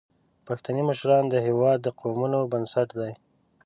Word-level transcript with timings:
پښتني 0.47 0.81
مشران 0.89 1.23
د 1.29 1.35
هیواد 1.47 1.77
د 1.83 1.87
قومونو 1.99 2.39
بنسټ 2.51 2.89
دي. 2.99 3.13